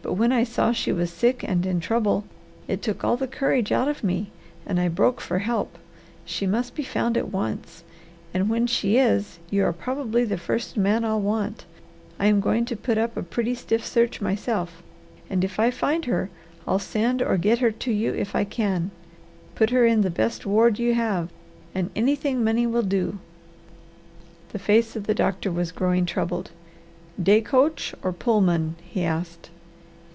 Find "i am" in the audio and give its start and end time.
12.18-12.40